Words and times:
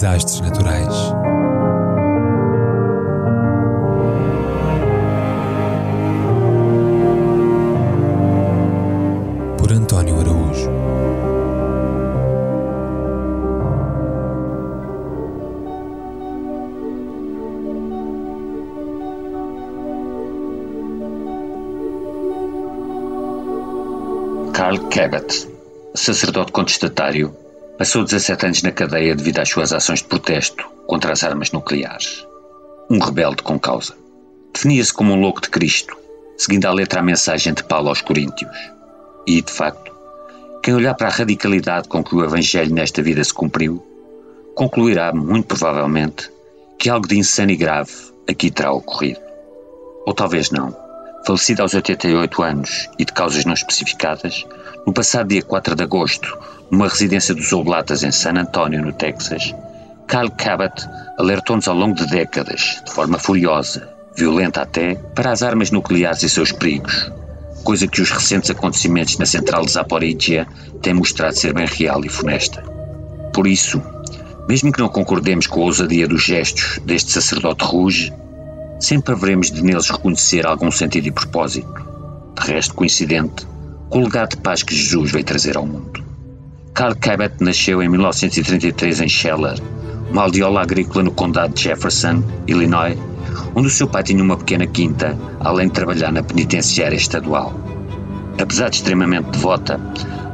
Desastres 0.00 0.40
naturais. 0.40 0.94
Por 9.58 9.70
António 9.70 10.18
Araújo. 10.20 10.70
Carl 24.54 24.78
Cabot, 24.88 25.46
sacerdote 25.94 26.52
contestatário, 26.52 27.36
passou 27.80 28.04
17 28.04 28.44
anos 28.44 28.62
na 28.62 28.72
cadeia 28.72 29.14
devido 29.14 29.38
às 29.38 29.48
suas 29.48 29.72
ações 29.72 30.00
de 30.00 30.04
protesto 30.04 30.68
contra 30.86 31.14
as 31.14 31.24
armas 31.24 31.50
nucleares. 31.50 32.26
Um 32.90 32.98
rebelde 32.98 33.42
com 33.42 33.58
causa. 33.58 33.96
Definia-se 34.52 34.92
como 34.92 35.14
um 35.14 35.18
louco 35.18 35.40
de 35.40 35.48
Cristo, 35.48 35.96
seguindo 36.36 36.66
à 36.66 36.72
letra 36.74 37.00
a 37.00 37.02
mensagem 37.02 37.54
de 37.54 37.64
Paulo 37.64 37.88
aos 37.88 38.02
Coríntios. 38.02 38.54
E, 39.26 39.40
de 39.40 39.50
facto, 39.50 39.90
quem 40.62 40.74
olhar 40.74 40.94
para 40.94 41.08
a 41.08 41.10
radicalidade 41.10 41.88
com 41.88 42.04
que 42.04 42.14
o 42.14 42.22
Evangelho 42.22 42.74
nesta 42.74 43.02
vida 43.02 43.24
se 43.24 43.32
cumpriu, 43.32 43.82
concluirá, 44.54 45.10
muito 45.14 45.46
provavelmente, 45.46 46.30
que 46.78 46.90
algo 46.90 47.08
de 47.08 47.16
insano 47.16 47.52
e 47.52 47.56
grave 47.56 47.94
aqui 48.28 48.50
terá 48.50 48.72
ocorrido. 48.72 49.20
Ou 50.04 50.12
talvez 50.12 50.50
não. 50.50 50.76
Falecido 51.24 51.62
aos 51.62 51.74
88 51.74 52.42
anos 52.42 52.88
e 52.98 53.04
de 53.04 53.12
causas 53.12 53.44
não 53.44 53.52
especificadas, 53.52 54.46
no 54.86 54.92
passado 54.92 55.28
dia 55.28 55.42
4 55.42 55.74
de 55.74 55.82
agosto, 55.82 56.38
numa 56.70 56.88
residência 56.88 57.34
dos 57.34 57.52
Oblatas 57.52 58.02
em 58.02 58.10
San 58.10 58.38
Antonio, 58.38 58.82
no 58.82 58.92
Texas, 58.92 59.54
Carl 60.06 60.30
Cabot 60.30 60.74
alertou-nos 61.18 61.68
ao 61.68 61.76
longo 61.76 61.94
de 61.94 62.06
décadas, 62.06 62.82
de 62.84 62.92
forma 62.92 63.18
furiosa, 63.18 63.88
violenta 64.16 64.62
até, 64.62 64.94
para 64.94 65.30
as 65.30 65.42
armas 65.42 65.70
nucleares 65.70 66.22
e 66.22 66.28
seus 66.28 66.50
perigos, 66.50 67.12
coisa 67.62 67.86
que 67.86 68.00
os 68.00 68.10
recentes 68.10 68.50
acontecimentos 68.50 69.18
na 69.18 69.26
central 69.26 69.64
de 69.64 69.72
Zaporizhia 69.72 70.48
têm 70.82 70.94
mostrado 70.94 71.36
ser 71.36 71.52
bem 71.52 71.66
real 71.66 72.04
e 72.04 72.08
funesta. 72.08 72.62
Por 73.32 73.46
isso, 73.46 73.80
mesmo 74.48 74.72
que 74.72 74.80
não 74.80 74.88
concordemos 74.88 75.46
com 75.46 75.62
a 75.62 75.66
ousadia 75.66 76.08
dos 76.08 76.22
gestos 76.22 76.80
deste 76.84 77.12
sacerdote 77.12 77.64
ruge, 77.64 78.12
sempre 78.80 79.12
haveremos 79.12 79.50
de 79.50 79.62
neles 79.62 79.90
reconhecer 79.90 80.46
algum 80.46 80.70
sentido 80.70 81.06
e 81.06 81.12
propósito, 81.12 81.68
de 82.34 82.50
resto 82.50 82.74
coincidente 82.74 83.46
com 83.90 84.00
o 84.00 84.04
legado 84.04 84.30
de 84.30 84.36
paz 84.38 84.62
que 84.62 84.74
Jesus 84.74 85.12
veio 85.12 85.24
trazer 85.24 85.56
ao 85.56 85.66
mundo. 85.66 86.02
Carl 86.72 86.94
Cabot 86.96 87.34
nasceu 87.40 87.82
em 87.82 87.88
1933 87.88 89.02
em 89.02 89.08
Scheller, 89.08 89.60
uma 90.10 90.22
aldeola 90.22 90.62
agrícola 90.62 91.04
no 91.04 91.10
condado 91.10 91.52
de 91.52 91.64
Jefferson, 91.64 92.22
Illinois, 92.46 92.96
onde 93.54 93.68
o 93.68 93.70
seu 93.70 93.86
pai 93.86 94.02
tinha 94.02 94.22
uma 94.22 94.36
pequena 94.36 94.66
quinta, 94.66 95.18
além 95.40 95.68
de 95.68 95.74
trabalhar 95.74 96.12
na 96.12 96.22
penitenciária 96.22 96.96
estadual. 96.96 97.52
Apesar 98.40 98.70
de 98.70 98.76
extremamente 98.76 99.30
devota, 99.30 99.78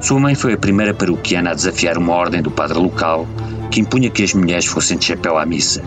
sua 0.00 0.20
mãe 0.20 0.34
foi 0.34 0.52
a 0.52 0.58
primeira 0.58 0.94
paroquiana 0.94 1.50
a 1.50 1.54
desafiar 1.54 1.98
uma 1.98 2.14
ordem 2.14 2.42
do 2.42 2.50
padre 2.50 2.78
local 2.78 3.26
que 3.70 3.80
impunha 3.80 4.10
que 4.10 4.22
as 4.22 4.34
mulheres 4.34 4.66
fossem 4.66 4.96
de 4.96 5.06
chapéu 5.06 5.36
à 5.36 5.44
missa, 5.44 5.82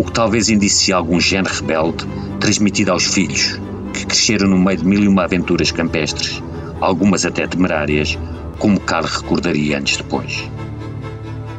o 0.00 0.04
que 0.04 0.12
talvez 0.12 0.48
indicie 0.48 0.94
algum 0.94 1.20
gene 1.20 1.46
rebelde 1.46 2.06
transmitido 2.40 2.90
aos 2.90 3.04
filhos, 3.04 3.60
que 3.92 4.06
cresceram 4.06 4.48
no 4.48 4.58
meio 4.58 4.78
de 4.78 4.86
mil 4.86 5.02
e 5.02 5.06
uma 5.06 5.24
aventuras 5.24 5.70
campestres, 5.70 6.42
algumas 6.80 7.26
até 7.26 7.46
temerárias, 7.46 8.18
como 8.58 8.80
Carl 8.80 9.04
recordaria 9.04 9.76
anos 9.76 9.98
depois. 9.98 10.50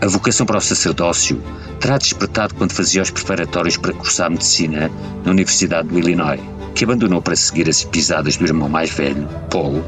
A 0.02 0.08
vocação 0.08 0.48
para 0.48 0.58
o 0.58 0.62
sacerdócio 0.62 1.40
terá 1.80 2.00
despertado 2.00 2.56
quando 2.56 2.72
fazia 2.72 3.04
os 3.04 3.12
preparatórios 3.12 3.78
para 3.78 3.94
cursar 3.94 4.32
medicina 4.32 4.90
na 5.24 5.30
Universidade 5.30 5.90
do 5.90 6.00
Illinois, 6.00 6.42
que 6.74 6.84
abandonou 6.84 7.22
para 7.22 7.36
seguir 7.36 7.70
as 7.70 7.84
pisadas 7.84 8.38
do 8.38 8.46
irmão 8.46 8.68
mais 8.68 8.90
velho, 8.90 9.30
Paul, 9.52 9.84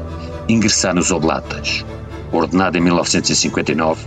e 0.46 0.52
ingressar 0.52 0.94
nos 0.94 1.10
Oblatas. 1.10 1.84
Ordenado 2.30 2.78
em 2.78 2.82
1959, 2.82 4.06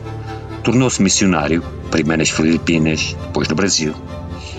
tornou-se 0.64 1.04
missionário, 1.04 1.62
primeiro 1.92 2.22
nas 2.22 2.30
Filipinas, 2.30 3.14
depois 3.26 3.50
no 3.50 3.56
Brasil, 3.56 3.94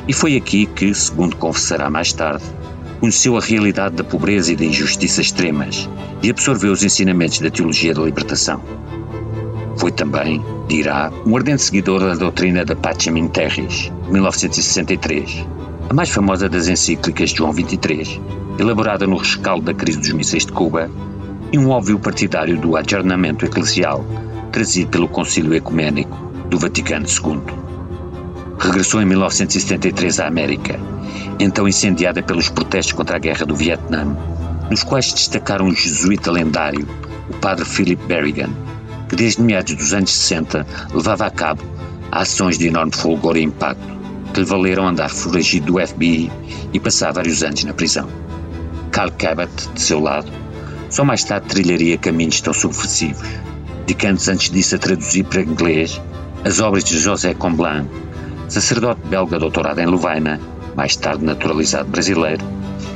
e 0.09 0.13
foi 0.15 0.37
aqui 0.37 0.65
que, 0.65 0.93
segundo 0.95 1.37
confessará 1.37 1.91
mais 1.91 2.15
tarde, 2.15 2.43
conheceu 2.99 3.37
a 3.37 3.41
realidade 3.41 3.97
da 3.97 4.03
pobreza 4.03 4.53
e 4.53 4.57
da 4.57 4.65
injustiça 4.65 5.21
extremas 5.21 5.89
e 6.23 6.31
absorveu 6.31 6.73
os 6.73 6.83
ensinamentos 6.83 7.39
da 7.41 7.51
teologia 7.51 7.93
da 7.93 8.03
libertação. 8.03 8.63
Foi 9.77 9.93
também, 9.93 10.43
dirá, 10.67 11.13
um 11.27 11.37
ardente 11.37 11.63
seguidor 11.63 12.01
da 12.01 12.15
doutrina 12.15 12.65
da 12.65 12.75
Pacem 12.75 13.29
Terris, 13.29 13.93
1963, 14.09 15.47
a 15.91 15.95
mais 15.95 16.09
famosa 16.09 16.49
das 16.49 16.69
encíclicas 16.69 17.31
de 17.31 17.37
João 17.37 17.53
XXIII, 17.53 18.21
elaborada 18.59 19.07
no 19.07 19.17
rescaldo 19.17 19.67
da 19.67 19.75
crise 19.75 19.99
dos 19.99 20.13
mísseis 20.13 20.47
de 20.47 20.53
Cuba, 20.53 20.91
e 21.53 21.59
um 21.59 21.69
óbvio 21.69 21.99
partidário 21.99 22.59
do 22.59 22.77
adjornamento 22.77 23.45
eclesial 23.45 24.05
trazido 24.51 24.91
pelo 24.91 25.09
Concílio 25.09 25.55
Ecuménico 25.55 26.17
do 26.49 26.59
Vaticano 26.59 27.07
II. 27.07 27.68
Regressou 28.59 29.01
em 29.01 29.05
1973 29.05 30.21
à 30.21 30.27
América, 30.27 30.79
então 31.39 31.69
incendiada 31.69 32.23
pelos 32.23 32.49
protestos 32.49 32.93
contra 32.93 33.17
a 33.17 33.19
Guerra 33.19 33.47
do 33.47 33.55
Vietnã, 33.55 34.17
nos 34.69 34.83
quais 34.83 35.13
destacaram 35.13 35.67
um 35.67 35.75
jesuíta 35.75 36.31
lendário, 36.31 36.87
o 37.31 37.35
padre 37.35 37.65
Philip 37.65 38.05
Berrigan, 38.07 38.51
que 39.09 39.17
desde 39.17 39.43
meados 39.43 39.75
dos 39.75 39.93
anos 39.93 40.11
60 40.11 40.67
levava 40.93 41.27
a 41.27 41.31
cabo 41.31 41.63
ações 42.11 42.59
de 42.59 42.67
enorme 42.67 42.93
fulgor 42.95 43.37
e 43.37 43.43
impacto, 43.43 43.99
que 44.33 44.41
lhe 44.41 44.47
valeram 44.47 44.87
andar 44.87 45.11
foragido 45.11 45.73
do 45.73 45.87
FBI 45.87 46.31
e 46.73 46.81
passar 46.81 47.13
vários 47.13 47.43
anos 47.43 47.65
na 47.65 47.73
prisão. 47.73 48.09
Carl 48.91 49.13
Cabot, 49.13 49.51
de 49.75 49.81
seu 49.81 50.01
lado, 50.01 50.31
só 50.91 51.05
mais 51.05 51.23
tarde 51.23 51.47
trilharia 51.47 51.99
caminhos 51.99 52.41
tão 52.41 52.53
subversivos, 52.53 53.23
dedicando-se 53.87 54.31
antes 54.31 54.51
disso 54.51 54.75
a 54.75 54.79
traduzir 54.79 55.25
para 55.25 55.43
inglês 55.43 56.01
as 56.45 56.61
obras 56.61 56.85
de 56.85 56.99
José 56.99 57.35
Comblan, 57.35 57.87
sacerdote 58.49 59.01
belga 59.09 59.39
doutorado 59.39 59.79
em 59.79 59.87
Lovaina, 59.87 60.41
mais 60.75 60.97
tarde 60.97 61.25
naturalizado 61.25 61.89
brasileiro, 61.91 62.45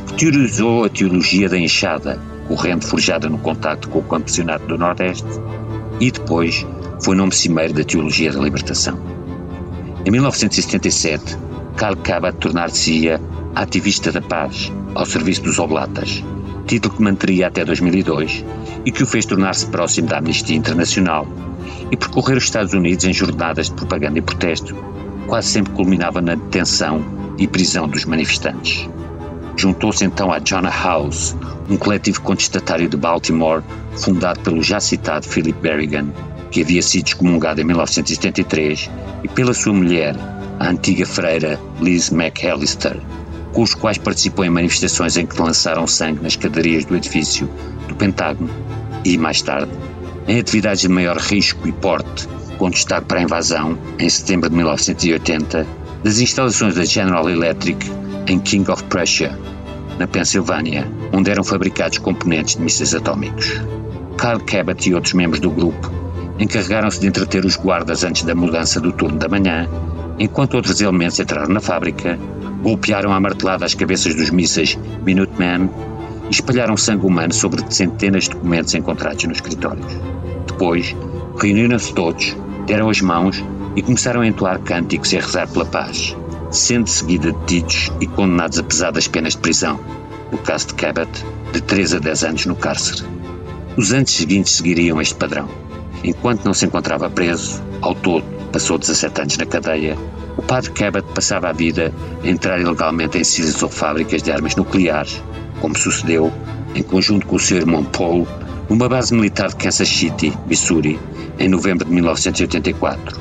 que 0.06 0.14
teorizou 0.14 0.84
a 0.84 0.88
teologia 0.88 1.48
da 1.48 1.58
enxada, 1.58 2.18
corrente 2.48 2.86
forjada 2.86 3.28
no 3.28 3.38
contacto 3.38 3.88
com 3.88 3.98
o 3.98 4.02
campesinato 4.02 4.66
do 4.66 4.78
Nordeste, 4.78 5.28
e 6.00 6.10
depois 6.10 6.66
foi 7.02 7.16
nome 7.16 7.34
cimeiro 7.34 7.74
da 7.74 7.84
teologia 7.84 8.32
da 8.32 8.40
libertação. 8.40 8.98
Em 10.04 10.10
1977, 10.10 11.36
Karl 11.76 11.96
Cabot 11.96 12.36
tornar-se-ia 12.38 13.20
ativista 13.54 14.10
da 14.10 14.20
paz, 14.20 14.72
ao 14.94 15.06
serviço 15.06 15.42
dos 15.42 15.58
Oblatas, 15.58 16.24
título 16.66 16.94
que 16.94 17.02
manteria 17.02 17.48
até 17.48 17.64
2002 17.64 18.44
e 18.84 18.90
que 18.90 19.02
o 19.02 19.06
fez 19.06 19.26
tornar-se 19.26 19.66
próximo 19.66 20.08
da 20.08 20.19
Amnistia 20.19 20.56
Internacional 20.56 21.26
e 21.90 21.96
percorrer 21.96 22.36
os 22.36 22.44
Estados 22.44 22.72
Unidos 22.72 23.04
em 23.04 23.12
jornadas 23.12 23.66
de 23.66 23.74
propaganda 23.74 24.19
e 24.19 24.22
protesto, 24.22 24.75
quase 25.26 25.48
sempre 25.48 25.72
culminava 25.72 26.20
na 26.20 26.34
detenção 26.34 27.04
e 27.38 27.46
prisão 27.46 27.88
dos 27.88 28.04
manifestantes. 28.04 28.88
Juntou-se 29.56 30.04
então 30.04 30.32
a 30.32 30.38
Jonah 30.38 30.70
House, 30.70 31.36
um 31.69 31.76
coletivo 31.76 32.20
contestatário 32.22 32.88
de 32.88 32.96
Baltimore 32.96 33.62
fundado 33.96 34.40
pelo 34.40 34.62
já 34.62 34.80
citado 34.80 35.26
Philip 35.26 35.58
Berrigan, 35.60 36.08
que 36.50 36.62
havia 36.62 36.82
sido 36.82 37.06
excomungado 37.06 37.60
em 37.60 37.64
1973, 37.64 38.90
e 39.22 39.28
pela 39.28 39.54
sua 39.54 39.72
mulher, 39.72 40.16
a 40.58 40.69
antiga 40.69 41.06
freira 41.06 41.58
Liz 41.80 42.10
McAllister, 42.10 42.98
com 43.52 43.62
os 43.62 43.75
quais 43.75 43.98
participou 43.98 44.44
em 44.44 44.50
manifestações 44.50 45.16
em 45.16 45.26
que 45.26 45.40
lançaram 45.40 45.86
sangue 45.86 46.22
nas 46.22 46.36
cadarias 46.36 46.84
do 46.84 46.96
edifício 46.96 47.48
do 47.88 47.94
Pentágono 47.94 48.50
e, 49.04 49.18
mais 49.18 49.42
tarde, 49.42 49.72
em 50.26 50.38
atividades 50.38 50.82
de 50.82 50.88
maior 50.88 51.16
risco 51.16 51.66
e 51.66 51.72
porte, 51.72 52.28
com 52.62 52.70
destaque 52.70 53.09
para 53.09 53.19
a 53.19 53.23
invasão, 53.25 53.76
em 53.99 54.09
setembro 54.09 54.49
de 54.49 54.55
1980, 54.55 55.67
das 56.05 56.20
instalações 56.20 56.76
da 56.76 56.85
General 56.85 57.29
Electric 57.29 57.91
em 58.29 58.38
King 58.38 58.70
of 58.70 58.85
Prussia, 58.85 59.37
na 59.99 60.06
Pensilvânia, 60.06 60.88
onde 61.12 61.29
eram 61.29 61.43
fabricados 61.43 61.99
componentes 61.99 62.55
de 62.55 62.62
mísseis 62.62 62.94
atómicos. 62.94 63.61
Carl 64.17 64.38
Cabot 64.38 64.88
e 64.88 64.94
outros 64.94 65.12
membros 65.12 65.41
do 65.41 65.50
grupo 65.50 65.91
encarregaram-se 66.38 67.00
de 67.00 67.09
entreter 67.09 67.44
os 67.44 67.56
guardas 67.56 68.05
antes 68.05 68.23
da 68.23 68.32
mudança 68.32 68.81
do 68.81 68.93
turno 68.93 69.19
da 69.19 69.29
manhã, 69.29 69.69
enquanto 70.17 70.55
outros 70.55 70.81
elementos 70.81 71.19
entraram 71.19 71.53
na 71.53 71.61
fábrica, 71.61 72.17
golpearam 72.62 73.12
à 73.12 73.19
martelada 73.19 73.64
as 73.64 73.75
cabeças 73.75 74.14
dos 74.14 74.31
mísseis 74.31 74.79
Minuteman 75.05 75.69
e 76.29 76.31
espalharam 76.31 76.76
sangue 76.76 77.06
humano 77.06 77.32
sobre 77.32 77.61
centenas 77.75 78.23
de 78.23 78.31
documentos 78.31 78.73
encontrados 78.73 79.25
nos 79.25 79.38
escritórios. 79.38 79.99
Depois, 80.47 80.94
reuniram-se 81.41 81.93
todos, 81.93 82.37
deram 82.67 82.88
as 82.88 83.00
mãos 83.00 83.43
e 83.75 83.82
começaram 83.82 84.20
a 84.20 84.26
entoar 84.26 84.61
cânticos 84.61 85.12
e 85.12 85.19
a 85.19 85.20
rezar 85.20 85.49
pela 85.49 85.64
paz, 85.64 86.17
sendo 86.50 86.88
seguida 86.88 87.32
detidos 87.32 87.91
e 88.00 88.06
condenados 88.06 88.59
a 88.59 88.62
pesadas 88.62 89.09
penas 89.09 89.35
de 89.35 89.41
prisão, 89.41 89.81
no 90.31 90.38
caso 90.38 90.69
de 90.69 90.75
Cabot, 90.75 91.11
de 91.53 91.61
3 91.61 91.94
a 91.94 91.99
10 91.99 92.25
anos 92.25 92.47
no 92.47 92.56
cárcere. 92.56 93.03
Os 93.76 93.93
anos 93.93 94.11
seguintes 94.11 94.53
seguiriam 94.53 95.00
este 95.00 95.14
padrão. 95.14 95.49
Enquanto 96.05 96.44
não 96.44 96.55
se 96.55 96.67
encontrava 96.67 97.09
preso, 97.09 97.62
ao 97.81 97.94
todo 97.94 98.25
passou 98.53 98.76
17 98.76 99.20
anos 99.23 99.38
na 99.38 99.47
cadeia, 99.47 99.97
o 100.37 100.43
padre 100.43 100.70
Cabot 100.73 101.06
passava 101.14 101.49
a 101.49 101.53
vida 101.53 101.93
a 102.23 102.29
entrar 102.29 102.61
ilegalmente 102.61 103.19
em 103.19 103.25
silos 103.25 103.62
ou 103.62 103.69
fábricas 103.69 104.23
de 104.23 104.31
armas 104.31 104.56
nucleares, 104.56 105.23
como 105.61 105.76
sucedeu, 105.76 106.32
em 106.75 106.82
conjunto 106.82 107.26
com 107.26 107.37
o 107.37 107.41
seu 107.41 107.56
irmão 107.56 107.85
Paul, 107.85 108.26
numa 108.72 108.88
base 108.88 109.12
militar 109.12 109.48
de 109.48 109.56
Kansas 109.56 109.86
City, 109.86 110.32
Missouri, 110.46 110.98
em 111.38 111.46
novembro 111.46 111.84
de 111.84 111.92
1984, 111.92 113.20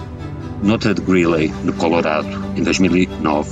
noutra 0.64 0.94
de 0.94 1.02
Greeley, 1.02 1.54
no 1.66 1.74
Colorado, 1.74 2.42
em 2.56 2.64
2009, 2.64 3.52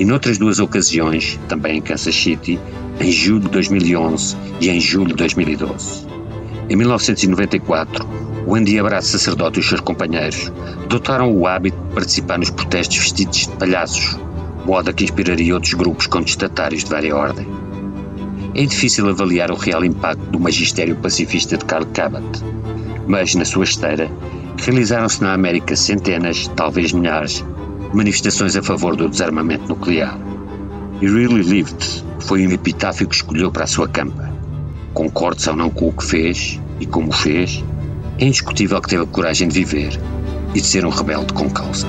e 0.00 0.04
noutras 0.04 0.36
duas 0.36 0.58
ocasiões, 0.58 1.38
também 1.46 1.78
em 1.78 1.80
Kansas 1.80 2.16
City, 2.16 2.58
em 2.98 3.12
julho 3.12 3.42
de 3.42 3.50
2011 3.50 4.36
e 4.60 4.68
em 4.68 4.80
julho 4.80 5.10
de 5.10 5.14
2012. 5.14 6.08
Em 6.68 6.74
1994, 6.74 8.04
o 8.44 8.56
andiabrado 8.56 9.04
sacerdote 9.04 9.58
e 9.58 9.60
os 9.60 9.68
seus 9.68 9.80
companheiros 9.80 10.52
adotaram 10.82 11.32
o 11.32 11.46
hábito 11.46 11.78
de 11.78 11.94
participar 11.94 12.38
nos 12.38 12.50
protestos 12.50 12.98
vestidos 12.98 13.46
de 13.46 13.48
palhaços, 13.50 14.18
moda 14.66 14.92
que 14.92 15.04
inspiraria 15.04 15.54
outros 15.54 15.74
grupos 15.74 16.08
contestatários 16.08 16.82
de 16.82 16.90
vária 16.90 17.14
ordem. 17.14 17.67
É 18.58 18.66
difícil 18.66 19.08
avaliar 19.08 19.52
o 19.52 19.54
real 19.54 19.84
impacto 19.84 20.32
do 20.32 20.40
magistério 20.40 20.96
pacifista 20.96 21.56
de 21.56 21.64
Karl 21.64 21.86
Cabot, 21.94 22.44
mas, 23.06 23.36
na 23.36 23.44
sua 23.44 23.62
esteira, 23.62 24.10
realizaram-se 24.56 25.22
na 25.22 25.32
América 25.32 25.76
centenas, 25.76 26.48
talvez 26.56 26.92
milhares, 26.92 27.44
manifestações 27.94 28.56
a 28.56 28.62
favor 28.62 28.96
do 28.96 29.08
desarmamento 29.08 29.68
nuclear. 29.68 30.18
E 31.00 31.06
Really 31.06 31.40
Lived 31.40 32.04
foi 32.18 32.44
um 32.48 32.50
epitáfio 32.50 33.06
que 33.06 33.14
escolheu 33.14 33.52
para 33.52 33.62
a 33.62 33.68
sua 33.68 33.86
campa. 33.86 34.28
Concordes 34.92 35.46
ou 35.46 35.54
não 35.54 35.70
com 35.70 35.90
o 35.90 35.92
que 35.92 36.04
fez 36.04 36.60
e 36.80 36.86
como 36.86 37.12
fez, 37.12 37.64
é 38.18 38.24
indiscutível 38.24 38.82
que 38.82 38.88
teve 38.88 39.04
a 39.04 39.06
coragem 39.06 39.46
de 39.46 39.54
viver 39.54 40.00
e 40.52 40.60
de 40.60 40.66
ser 40.66 40.84
um 40.84 40.90
rebelde 40.90 41.32
com 41.32 41.48
causa. 41.48 41.86